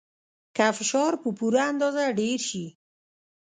که 0.55 0.65
فشار 0.77 1.13
په 1.21 1.29
پوره 1.37 1.61
اندازه 1.71 2.03
ډیر 2.19 2.39
شي. 2.49 2.65